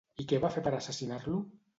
[0.21, 1.43] I què va fer per assassinar-lo?